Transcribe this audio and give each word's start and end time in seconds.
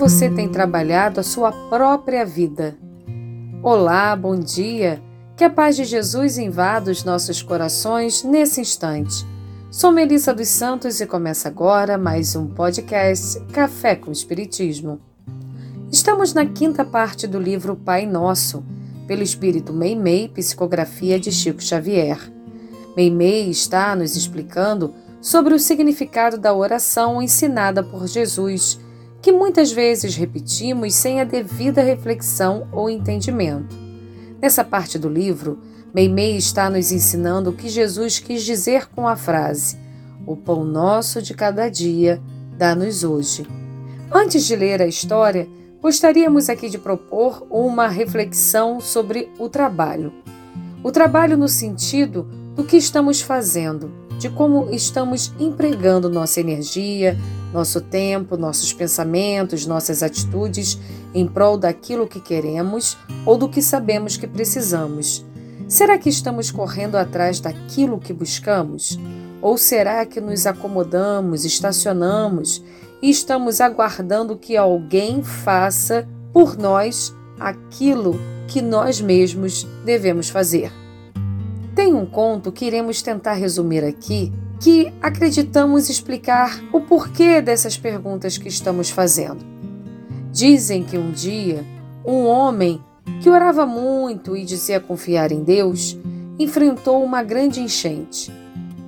você 0.00 0.30
tem 0.30 0.48
trabalhado 0.48 1.20
a 1.20 1.22
sua 1.22 1.52
própria 1.68 2.24
vida? 2.24 2.74
Olá, 3.62 4.16
bom 4.16 4.34
dia. 4.34 4.98
Que 5.36 5.44
a 5.44 5.50
paz 5.50 5.76
de 5.76 5.84
Jesus 5.84 6.38
invada 6.38 6.90
os 6.90 7.04
nossos 7.04 7.42
corações 7.42 8.24
nesse 8.24 8.62
instante. 8.62 9.26
Sou 9.70 9.92
Melissa 9.92 10.32
dos 10.32 10.48
Santos 10.48 11.02
e 11.02 11.06
começa 11.06 11.48
agora 11.48 11.98
mais 11.98 12.34
um 12.34 12.46
podcast 12.46 13.38
Café 13.52 13.94
com 13.94 14.10
Espiritismo. 14.10 14.98
Estamos 15.92 16.32
na 16.32 16.46
quinta 16.46 16.82
parte 16.82 17.26
do 17.26 17.38
livro 17.38 17.76
Pai 17.76 18.06
Nosso, 18.06 18.64
pelo 19.06 19.22
espírito 19.22 19.70
Meimei, 19.70 20.28
psicografia 20.28 21.20
de 21.20 21.30
Chico 21.30 21.62
Xavier. 21.62 22.18
Meimei 22.96 23.50
está 23.50 23.94
nos 23.94 24.16
explicando 24.16 24.94
sobre 25.20 25.52
o 25.52 25.58
significado 25.58 26.38
da 26.38 26.54
oração 26.54 27.20
ensinada 27.20 27.82
por 27.82 28.06
Jesus 28.06 28.80
que 29.22 29.32
muitas 29.32 29.70
vezes 29.70 30.16
repetimos 30.16 30.94
sem 30.94 31.20
a 31.20 31.24
devida 31.24 31.82
reflexão 31.82 32.66
ou 32.72 32.88
entendimento. 32.88 33.76
Nessa 34.40 34.64
parte 34.64 34.98
do 34.98 35.08
livro, 35.08 35.58
Meimei 35.92 36.36
está 36.36 36.70
nos 36.70 36.92
ensinando 36.92 37.50
o 37.50 37.52
que 37.52 37.68
Jesus 37.68 38.18
quis 38.18 38.42
dizer 38.42 38.86
com 38.86 39.06
a 39.06 39.16
frase: 39.16 39.76
O 40.26 40.36
pão 40.36 40.64
nosso 40.64 41.20
de 41.20 41.34
cada 41.34 41.68
dia 41.68 42.22
dá-nos 42.56 43.04
hoje. 43.04 43.46
Antes 44.10 44.46
de 44.46 44.56
ler 44.56 44.80
a 44.80 44.86
história, 44.86 45.48
gostaríamos 45.82 46.48
aqui 46.48 46.68
de 46.68 46.78
propor 46.78 47.46
uma 47.50 47.88
reflexão 47.88 48.80
sobre 48.80 49.28
o 49.38 49.48
trabalho. 49.48 50.12
O 50.82 50.90
trabalho 50.90 51.36
no 51.36 51.48
sentido 51.48 52.22
do 52.54 52.64
que 52.64 52.76
estamos 52.76 53.20
fazendo, 53.20 53.92
de 54.18 54.30
como 54.30 54.70
estamos 54.70 55.32
empregando 55.38 56.08
nossa 56.08 56.40
energia, 56.40 57.18
nosso 57.52 57.80
tempo, 57.80 58.36
nossos 58.36 58.72
pensamentos, 58.72 59.66
nossas 59.66 60.02
atitudes 60.02 60.78
em 61.14 61.26
prol 61.26 61.58
daquilo 61.58 62.06
que 62.06 62.20
queremos 62.20 62.96
ou 63.26 63.36
do 63.36 63.48
que 63.48 63.60
sabemos 63.60 64.16
que 64.16 64.26
precisamos. 64.26 65.24
Será 65.68 65.98
que 65.98 66.08
estamos 66.08 66.50
correndo 66.50 66.96
atrás 66.96 67.40
daquilo 67.40 67.98
que 67.98 68.12
buscamos? 68.12 68.98
Ou 69.40 69.56
será 69.56 70.04
que 70.04 70.20
nos 70.20 70.46
acomodamos, 70.46 71.44
estacionamos 71.44 72.62
e 73.00 73.08
estamos 73.08 73.60
aguardando 73.60 74.36
que 74.36 74.56
alguém 74.56 75.22
faça 75.22 76.06
por 76.32 76.58
nós 76.58 77.14
aquilo 77.38 78.18
que 78.46 78.60
nós 78.60 79.00
mesmos 79.00 79.66
devemos 79.84 80.28
fazer? 80.28 80.72
Tem 81.74 81.94
um 81.94 82.04
conto 82.04 82.52
que 82.52 82.64
iremos 82.64 83.00
tentar 83.00 83.34
resumir 83.34 83.84
aqui 83.84 84.32
que 84.60 84.92
acreditamos 85.00 85.88
explicar 85.88 86.62
o 86.70 86.82
porquê 86.82 87.40
dessas 87.40 87.78
perguntas 87.78 88.36
que 88.36 88.48
estamos 88.48 88.90
fazendo. 88.90 89.44
Dizem 90.30 90.84
que 90.84 90.98
um 90.98 91.10
dia 91.10 91.64
um 92.04 92.26
homem 92.26 92.80
que 93.22 93.30
orava 93.30 93.64
muito 93.64 94.36
e 94.36 94.44
dizia 94.44 94.78
confiar 94.78 95.32
em 95.32 95.42
Deus 95.42 95.98
enfrentou 96.38 97.02
uma 97.02 97.22
grande 97.22 97.60
enchente. 97.60 98.32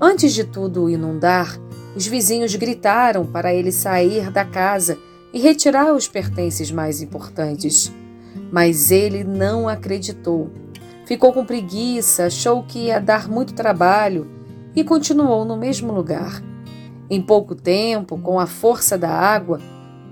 Antes 0.00 0.34
de 0.34 0.44
tudo 0.44 0.90
inundar, 0.90 1.58
os 1.96 2.06
vizinhos 2.06 2.54
gritaram 2.54 3.26
para 3.26 3.54
ele 3.54 3.72
sair 3.72 4.30
da 4.30 4.44
casa 4.44 4.98
e 5.32 5.40
retirar 5.40 5.94
os 5.94 6.06
pertences 6.06 6.70
mais 6.70 7.00
importantes. 7.00 7.92
Mas 8.50 8.90
ele 8.90 9.24
não 9.24 9.68
acreditou. 9.68 10.50
Ficou 11.06 11.32
com 11.32 11.44
preguiça, 11.44 12.26
achou 12.26 12.62
que 12.62 12.86
ia 12.86 12.98
dar 12.98 13.28
muito 13.28 13.54
trabalho 13.54 14.26
e 14.74 14.82
continuou 14.82 15.44
no 15.44 15.56
mesmo 15.56 15.92
lugar. 15.92 16.42
Em 17.10 17.20
pouco 17.20 17.54
tempo, 17.54 18.18
com 18.18 18.40
a 18.40 18.46
força 18.46 18.96
da 18.96 19.10
água, 19.10 19.60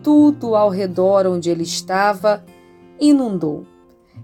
tudo 0.03 0.55
ao 0.55 0.69
redor 0.69 1.27
onde 1.27 1.51
ele 1.51 1.63
estava 1.63 2.45
inundou. 3.01 3.65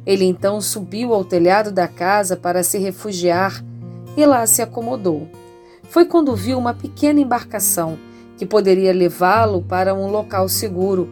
Ele 0.04 0.24
então 0.24 0.60
subiu 0.60 1.14
ao 1.14 1.24
telhado 1.24 1.72
da 1.72 1.88
casa 1.88 2.36
para 2.36 2.62
se 2.62 2.78
refugiar 2.78 3.64
e 4.16 4.24
lá 4.26 4.46
se 4.46 4.62
acomodou. 4.62 5.28
Foi 5.84 6.04
quando 6.04 6.36
viu 6.36 6.58
uma 6.58 6.74
pequena 6.74 7.20
embarcação 7.20 7.98
que 8.36 8.44
poderia 8.44 8.92
levá-lo 8.92 9.62
para 9.62 9.94
um 9.94 10.10
local 10.10 10.48
seguro. 10.48 11.08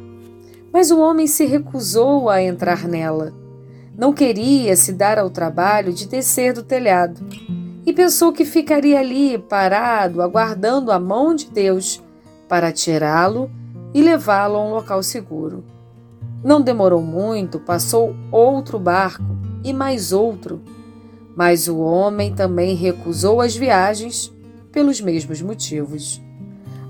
Mas 0.73 0.91
o 0.91 1.01
homem 1.01 1.27
se 1.27 1.47
recusou 1.47 2.29
a 2.29 2.43
entrar 2.43 2.87
nela. 2.87 3.33
Não 3.97 4.13
queria 4.13 4.77
se 4.77 4.93
dar 4.93 5.19
ao 5.19 5.31
trabalho 5.31 5.93
de 5.93 6.07
descer 6.07 6.53
do 6.53 6.63
telhado 6.63 7.25
e 7.87 7.93
pensou 7.93 8.33
que 8.33 8.45
ficaria 8.45 8.99
ali 8.99 9.39
parado, 9.39 10.23
aguardando 10.23 10.91
a 10.91 10.99
mão 10.99 11.35
de 11.35 11.51
Deus 11.51 12.03
para 12.49 12.73
tirá-lo 12.73 13.51
e 13.93 14.03
levá-lo 14.03 14.57
a 14.57 14.65
um 14.65 14.71
local 14.71 15.03
seguro. 15.03 15.65
Não 16.43 16.61
demorou 16.61 17.01
muito, 17.01 17.59
passou 17.59 18.15
outro 18.31 18.79
barco 18.79 19.25
e 19.63 19.73
mais 19.73 20.13
outro, 20.13 20.63
mas 21.37 21.69
o 21.69 21.79
homem 21.79 22.35
também 22.35 22.75
recusou 22.75 23.41
as 23.41 23.57
viagens 23.57 24.33
pelos 24.73 25.01
mesmos 25.01 25.41
motivos. 25.41 26.23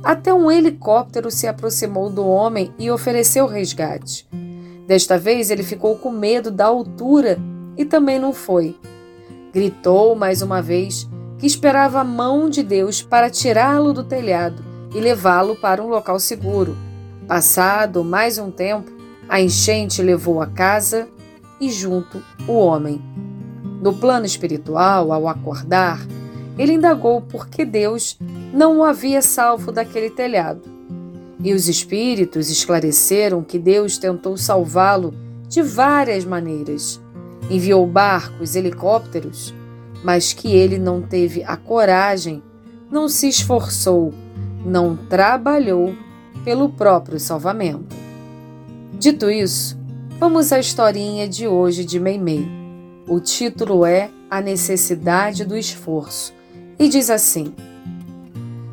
Até 0.03 0.33
um 0.33 0.51
helicóptero 0.51 1.31
se 1.31 1.47
aproximou 1.47 2.11
do 2.11 2.27
homem 2.27 2.73
e 2.79 2.91
ofereceu 2.91 3.47
resgate. 3.47 4.29
Desta 4.87 5.19
vez 5.19 5.51
ele 5.51 5.63
ficou 5.63 5.97
com 5.97 6.11
medo 6.11 6.51
da 6.51 6.67
altura 6.67 7.39
e 7.77 7.85
também 7.85 8.19
não 8.19 8.33
foi 8.33 8.77
Gritou 9.55 10.17
mais 10.17 10.43
uma 10.43 10.61
vez 10.61 11.09
que 11.39 11.47
esperava 11.47 12.01
a 12.01 12.05
mão 12.05 12.51
de 12.51 12.61
Deus 12.61 13.01
para 13.03 13.31
tirá-lo 13.31 13.93
do 13.93 14.03
telhado 14.03 14.65
e 14.93 14.99
levá-lo 14.99 15.55
para 15.55 15.81
um 15.81 15.87
local 15.87 16.19
seguro. 16.19 16.77
Passado 17.29 18.03
mais 18.03 18.37
um 18.37 18.51
tempo, 18.51 18.91
a 19.29 19.41
enchente 19.41 20.03
levou 20.03 20.43
a 20.43 20.49
casa 20.49 21.07
e 21.61 21.71
junto 21.71 22.21
o 22.49 22.55
homem. 22.55 23.01
No 23.81 23.95
plano 23.95 24.27
espiritual, 24.27 25.13
ao 25.13 25.29
acordar, 25.29 26.05
ele 26.59 26.73
indagou 26.73 27.21
por 27.21 27.47
que 27.47 27.65
Deus 27.65 28.19
não 28.53 28.79
o 28.79 28.85
havia 28.85 29.23
salvo 29.23 29.71
daquele 29.71 30.11
telhado. 30.11 30.63
E 31.39 31.55
os 31.55 31.69
espíritos 31.69 32.51
esclareceram 32.51 33.41
que 33.41 33.61
Deus 33.61 33.99
tentou 33.99 34.37
salvá-lo 34.37 35.15
de 35.49 35.63
várias 35.63 36.25
maneiras 36.25 37.04
enviou 37.51 37.87
barcos, 37.87 38.57
helicópteros, 38.57 39.55
mas 40.03 40.33
que 40.33 40.55
ele 40.55 40.79
não 40.79 41.03
teve 41.03 41.43
a 41.45 41.57
coragem, 41.57 42.43
não 42.91 43.09
se 43.09 43.29
esforçou, 43.29 44.13
não 44.65 44.97
trabalhou 44.97 45.95
pelo 46.45 46.69
próprio 46.69 47.19
salvamento. 47.19 47.97
Dito 48.99 49.31
isso, 49.31 49.79
vamos 50.19 50.53
à 50.53 50.59
historinha 50.59 51.29
de 51.29 51.49
hoje 51.49 51.85
de 51.85 51.99
Meimei. 51.99 52.47
O 53.09 53.21
título 53.21 53.85
é 53.85 54.11
A 54.31 54.41
Necessidade 54.41 55.45
do 55.45 55.57
Esforço 55.57 56.33
e 56.79 56.89
diz 56.89 57.11
assim: 57.11 57.55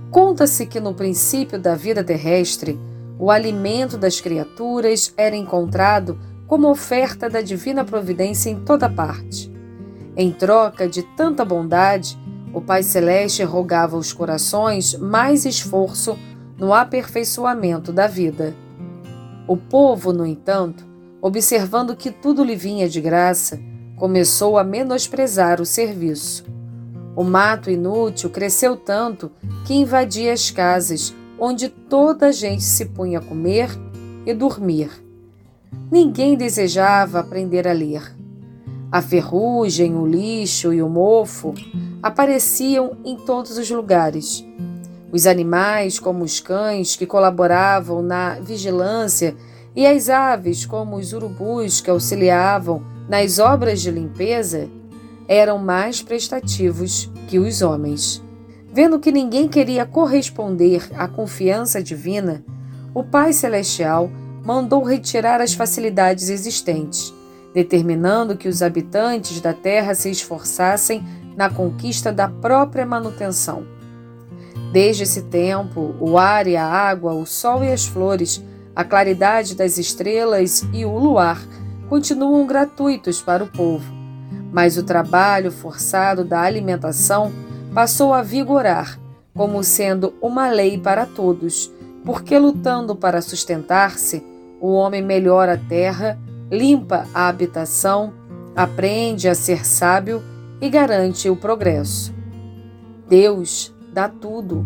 Conta-se 0.10 0.66
que 0.66 0.80
no 0.80 0.94
princípio 0.94 1.60
da 1.60 1.76
vida 1.76 2.04
terrestre, 2.04 2.80
o 3.18 3.30
alimento 3.30 3.98
das 3.98 4.20
criaturas 4.20 5.14
era 5.16 5.36
encontrado 5.36 6.20
como 6.52 6.70
oferta 6.70 7.30
da 7.30 7.42
divina 7.42 7.86
providência 7.86 8.50
em 8.50 8.60
toda 8.60 8.90
parte. 8.90 9.50
Em 10.18 10.34
troca 10.34 10.86
de 10.86 11.02
tanta 11.02 11.46
bondade, 11.46 12.20
o 12.54 12.60
Pai 12.60 12.84
Celeste 12.84 13.42
rogava 13.42 13.96
aos 13.96 14.12
corações 14.12 14.94
mais 14.96 15.46
esforço 15.46 16.20
no 16.58 16.74
aperfeiçoamento 16.74 17.94
da 17.94 18.06
vida. 18.06 18.54
O 19.48 19.56
povo, 19.56 20.12
no 20.12 20.26
entanto, 20.26 20.86
observando 21.22 21.96
que 21.96 22.12
tudo 22.12 22.44
lhe 22.44 22.58
vinha 22.58 22.90
de 22.90 23.00
graça, 23.00 23.58
começou 23.96 24.58
a 24.58 24.64
menosprezar 24.66 25.62
o 25.62 25.66
serviço. 25.66 26.44
O 27.16 27.24
mato 27.24 27.72
inútil 27.72 28.30
cresceu 28.30 28.76
tanto 28.76 29.32
que 29.66 29.74
invadia 29.74 30.34
as 30.34 30.52
casas, 30.52 31.16
onde 31.40 31.70
toda 31.70 32.26
a 32.28 32.32
gente 32.34 32.64
se 32.64 32.88
punha 32.88 33.20
a 33.20 33.24
comer 33.24 33.70
e 34.26 34.34
dormir. 34.34 35.11
Ninguém 35.92 36.36
desejava 36.36 37.20
aprender 37.20 37.68
a 37.68 37.74
ler. 37.74 38.16
A 38.92 39.02
ferrugem, 39.02 39.96
o 39.96 40.06
lixo 40.06 40.74
e 40.74 40.82
o 40.82 40.90
mofo 40.90 41.54
apareciam 42.02 42.98
em 43.06 43.16
todos 43.16 43.58
os 43.58 43.70
lugares. 43.70 44.46
Os 45.12 45.28
animais, 45.28 46.00
como 46.00 46.24
os 46.24 46.40
cães, 46.40 46.96
que 46.96 47.06
colaboravam 47.06 48.02
na 48.02 48.40
vigilância, 48.40 49.36
e 49.76 49.86
as 49.86 50.10
aves, 50.10 50.66
como 50.66 50.98
os 50.98 51.14
urubus, 51.14 51.82
que 51.82 51.90
auxiliavam 51.90 52.84
nas 53.08 53.40
obras 53.40 53.82
de 53.82 53.92
limpeza, 53.92 54.70
eram 55.28 55.58
mais 55.58 56.02
prestativos 56.02 57.10
que 57.28 57.40
os 57.40 57.62
homens. 57.62 58.22
Vendo 58.74 59.00
que 59.00 59.12
ninguém 59.12 59.48
queria 59.48 59.86
corresponder 59.86 60.90
à 60.98 61.08
confiança 61.08 61.84
divina, 61.84 62.44
o 62.94 63.04
Pai 63.04 63.34
Celestial 63.34 64.10
mandou 64.44 64.84
retirar 64.84 65.42
as 65.42 65.54
facilidades 65.54 66.30
existentes, 66.30 67.14
determinando 67.54 68.36
que 68.36 68.48
os 68.48 68.62
habitantes 68.62 69.40
da 69.42 69.54
terra 69.54 69.94
se 69.94 70.10
esforçassem 70.10 71.04
na 71.36 71.50
conquista 71.50 72.12
da 72.12 72.28
própria 72.28 72.86
manutenção. 72.86 73.66
Desde 74.72 75.04
esse 75.04 75.24
tempo, 75.24 75.96
o 76.00 76.18
ar 76.18 76.48
e 76.48 76.56
a 76.56 76.66
água, 76.66 77.14
o 77.14 77.26
sol 77.26 77.64
e 77.64 77.72
as 77.72 77.86
flores 77.86 78.42
A 78.74 78.86
claridade 78.86 79.54
das 79.54 79.78
estrelas 79.78 80.64
e 80.72 80.86
o 80.86 80.98
luar 80.98 81.42
continuam 81.90 82.48
gratuitos 82.48 83.22
para 83.22 83.44
o 83.44 83.48
povo, 83.48 83.94
mas 84.50 84.78
o 84.78 84.84
trabalho 84.84 85.52
forçado 85.52 86.24
da 86.24 86.40
alimentação 86.40 87.34
passou 87.74 88.14
a 88.14 88.22
vigorar, 88.22 88.98
como 89.36 89.62
sendo 89.62 90.14
uma 90.22 90.50
lei 90.50 90.78
para 90.78 91.06
todos, 91.06 91.70
porque 92.06 92.40
lutando 92.40 92.96
para 92.96 93.22
sustentar-se, 93.22 94.24
o 94.62 94.74
homem 94.74 95.02
melhora 95.02 95.54
a 95.54 95.58
terra, 95.58 96.20
limpa 96.52 97.08
a 97.14 97.28
habitação, 97.28 98.14
aprende 98.56 99.28
a 99.28 99.34
ser 99.34 99.66
sábio 99.66 100.22
e 100.62 100.70
garante 100.70 101.28
o 101.28 101.36
progresso. 101.36 102.14
Deus 103.10 103.74
dá 103.92 104.08
tudo: 104.08 104.64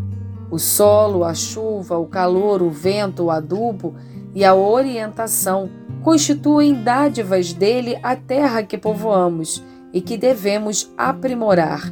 o 0.52 0.60
solo, 0.60 1.24
a 1.24 1.34
chuva, 1.34 1.98
o 1.98 2.06
calor, 2.06 2.62
o 2.62 2.70
vento, 2.70 3.24
o 3.24 3.32
adubo 3.32 3.96
e 4.36 4.44
a 4.44 4.54
orientação 4.54 5.70
constituem 6.04 6.84
dádivas 6.84 7.54
dele 7.54 7.98
a 8.04 8.18
terra 8.18 8.64
que 8.64 8.78
povoamos 8.78 9.64
e 9.94 10.02
que 10.02 10.18
devemos 10.18 10.92
aprimorar. 10.98 11.90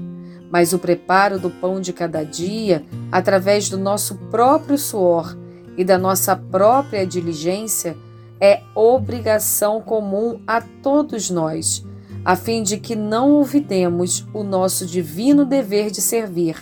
Mas 0.51 0.73
o 0.73 0.77
preparo 0.77 1.39
do 1.39 1.49
pão 1.49 1.79
de 1.79 1.93
cada 1.93 2.23
dia, 2.23 2.83
através 3.11 3.69
do 3.69 3.77
nosso 3.77 4.15
próprio 4.29 4.77
suor 4.77 5.35
e 5.77 5.83
da 5.83 5.97
nossa 5.97 6.35
própria 6.35 7.05
diligência, 7.05 7.97
é 8.39 8.61
obrigação 8.75 9.81
comum 9.81 10.41
a 10.45 10.61
todos 10.61 11.29
nós 11.29 11.85
a 12.25 12.35
fim 12.35 12.63
de 12.63 12.77
que 12.77 12.95
não 12.95 13.33
olvidemos 13.33 14.25
o 14.33 14.43
nosso 14.43 14.85
divino 14.85 15.45
dever 15.45 15.91
de 15.91 16.01
servir 16.01 16.55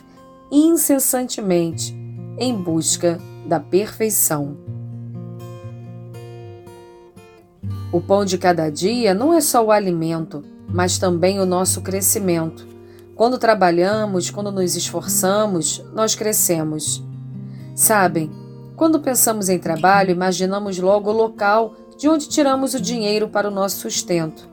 incessantemente 0.51 1.95
em 2.37 2.53
busca 2.55 3.19
da 3.47 3.59
perfeição. 3.59 4.57
O 7.91 8.01
pão 8.01 8.25
de 8.25 8.37
cada 8.37 8.69
dia 8.69 9.13
não 9.13 9.33
é 9.33 9.41
só 9.41 9.63
o 9.63 9.71
alimento, 9.71 10.43
mas 10.67 10.97
também 10.97 11.39
o 11.39 11.45
nosso 11.45 11.81
crescimento. 11.81 12.67
Quando 13.15 13.37
trabalhamos, 13.37 14.29
quando 14.29 14.51
nos 14.51 14.75
esforçamos, 14.75 15.83
nós 15.93 16.15
crescemos. 16.15 17.03
Sabem, 17.75 18.31
quando 18.81 18.99
pensamos 18.99 19.47
em 19.47 19.59
trabalho, 19.59 20.09
imaginamos 20.09 20.79
logo 20.79 21.11
o 21.11 21.13
local 21.13 21.75
de 21.99 22.09
onde 22.09 22.27
tiramos 22.27 22.73
o 22.73 22.81
dinheiro 22.81 23.29
para 23.29 23.47
o 23.47 23.51
nosso 23.51 23.77
sustento 23.77 24.49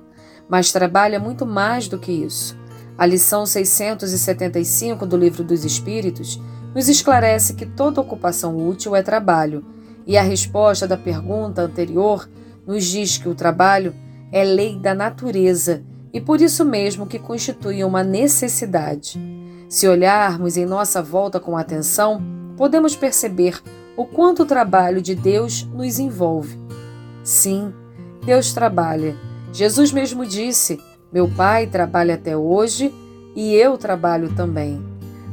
mas 0.46 0.70
trabalha 0.70 1.18
muito 1.18 1.46
mais 1.46 1.88
do 1.88 1.98
que 1.98 2.12
isso. 2.12 2.54
A 2.96 3.06
lição 3.06 3.46
675 3.46 5.06
do 5.06 5.16
Livro 5.16 5.42
dos 5.42 5.64
Espíritos 5.64 6.38
nos 6.74 6.90
esclarece 6.90 7.54
que 7.54 7.64
toda 7.64 8.00
ocupação 8.00 8.68
útil 8.68 8.94
é 8.94 9.02
trabalho, 9.02 9.64
e 10.06 10.16
a 10.18 10.22
resposta 10.22 10.86
da 10.86 10.96
pergunta 10.96 11.62
anterior 11.62 12.28
nos 12.66 12.84
diz 12.84 13.16
que 13.18 13.28
o 13.28 13.34
trabalho 13.34 13.94
é 14.30 14.44
lei 14.44 14.78
da 14.78 14.94
natureza 14.94 15.82
e 16.12 16.20
por 16.20 16.40
isso 16.40 16.64
mesmo 16.64 17.06
que 17.06 17.18
constitui 17.18 17.84
uma 17.84 18.02
necessidade. 18.02 19.18
Se 19.68 19.86
olharmos 19.86 20.56
em 20.56 20.64
nossa 20.64 21.02
volta 21.02 21.38
com 21.38 21.56
atenção, 21.56 22.22
podemos 22.56 22.96
perceber 22.96 23.62
o 23.98 24.06
quanto 24.06 24.44
o 24.44 24.46
trabalho 24.46 25.02
de 25.02 25.14
Deus 25.14 25.68
nos 25.74 25.98
envolve. 25.98 26.58
Sim, 27.22 27.74
Deus 28.24 28.54
trabalha 28.54 29.28
Jesus 29.52 29.92
mesmo 29.92 30.26
disse: 30.26 30.78
Meu 31.12 31.28
Pai 31.28 31.66
trabalha 31.66 32.14
até 32.14 32.36
hoje 32.36 32.92
e 33.34 33.54
eu 33.54 33.78
trabalho 33.78 34.34
também. 34.34 34.82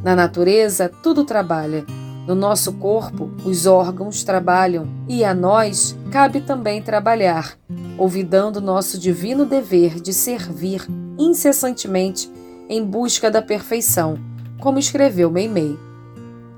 Na 0.03 0.15
natureza, 0.15 0.89
tudo 1.03 1.23
trabalha. 1.23 1.85
No 2.27 2.33
nosso 2.33 2.73
corpo, 2.73 3.29
os 3.43 3.67
órgãos 3.67 4.23
trabalham 4.23 4.87
e 5.07 5.23
a 5.23 5.33
nós 5.33 5.95
cabe 6.11 6.41
também 6.41 6.81
trabalhar, 6.81 7.55
olvidando 7.99 8.59
nosso 8.59 8.97
divino 8.97 9.45
dever 9.45 9.99
de 9.99 10.11
servir 10.11 10.87
incessantemente 11.19 12.31
em 12.67 12.83
busca 12.83 13.29
da 13.29 13.43
perfeição, 13.43 14.17
como 14.59 14.79
escreveu 14.79 15.29
Meimei. 15.29 15.77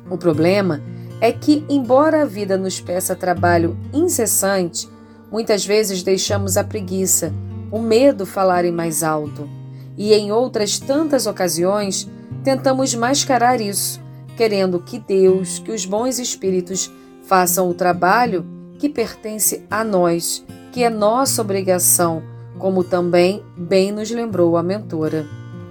O 0.09 0.18
problema 0.18 0.81
é 1.19 1.31
que, 1.31 1.66
embora 1.69 2.22
a 2.22 2.25
vida 2.25 2.58
nos 2.58 2.80
peça 2.80 3.16
trabalho 3.16 3.78
incessante, 3.94 4.88
muitas 5.31 5.66
vezes 5.66 6.04
deixamos 6.04 6.58
a 6.58 6.64
preguiça 6.64 7.34
o 7.72 7.80
medo 7.80 8.25
falarem 8.25 8.72
mais 8.72 9.04
alto. 9.04 9.50
E 9.98 10.14
em 10.14 10.31
outras 10.31 10.80
tantas 10.80 11.25
ocasiões, 11.25 12.10
tentamos 12.44 12.94
mascarar 12.94 13.60
isso, 13.60 14.00
querendo 14.36 14.80
que 14.80 15.00
Deus, 15.00 15.60
que 15.60 15.72
os 15.72 15.86
bons 15.86 16.19
espíritos 16.19 16.92
façam 17.24 17.69
o 17.69 17.74
trabalho 17.74 18.46
que 18.78 18.88
pertence 18.88 19.66
a 19.69 19.84
nós, 19.84 20.46
que 20.72 20.84
é 20.84 20.90
nossa 20.90 21.42
obrigação, 21.42 22.22
como 22.60 22.84
também 22.84 23.44
bem 23.58 23.92
nos 23.92 24.12
lembrou 24.12 24.56
a 24.56 24.64
mentora. 24.64 25.25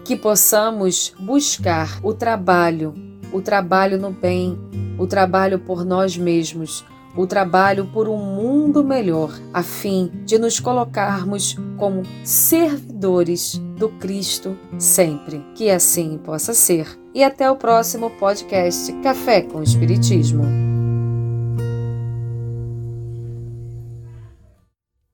Que 0.04 0.16
possamos 0.16 1.14
buscar 1.18 1.98
o 2.02 2.12
trabalho, 2.12 2.94
o 3.32 3.40
trabalho 3.40 3.98
no 3.98 4.10
bem, 4.10 4.58
o 4.98 5.06
trabalho 5.06 5.58
por 5.58 5.84
nós 5.84 6.16
mesmos, 6.16 6.84
o 7.16 7.26
trabalho 7.26 7.86
por 7.86 8.08
um 8.08 8.18
mundo 8.18 8.84
melhor, 8.84 9.30
a 9.52 9.62
fim 9.62 10.10
de 10.24 10.38
nos 10.38 10.60
colocarmos 10.60 11.56
como 11.76 12.02
servidores 12.22 13.60
do 13.76 13.88
Cristo 13.88 14.56
sempre. 14.78 15.44
Que 15.54 15.70
assim 15.70 16.18
possa 16.18 16.52
ser. 16.52 16.86
E 17.14 17.24
até 17.24 17.50
o 17.50 17.56
próximo 17.56 18.10
podcast 18.10 18.92
Café 19.02 19.40
com 19.40 19.62
Espiritismo. 19.62 20.65